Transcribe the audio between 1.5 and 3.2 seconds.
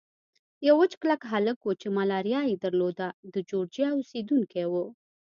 وو چې ملاریا یې درلوده،